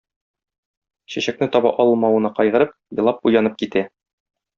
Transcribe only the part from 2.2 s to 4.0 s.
кайгырып, елап уянып китә.